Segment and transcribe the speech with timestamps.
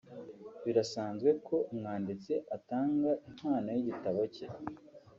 [0.63, 4.47] Birasanzwe ko umwanditsi atanga impano y’igitabo cye